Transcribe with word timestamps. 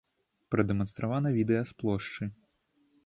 Прадэманстравана 0.53 1.33
відэа 1.37 1.61
з 1.73 1.79
плошчы. 1.83 2.23